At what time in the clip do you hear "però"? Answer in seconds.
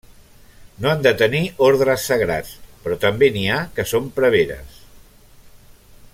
2.87-2.99